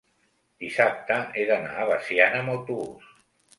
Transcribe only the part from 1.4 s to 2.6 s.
d'anar a Veciana amb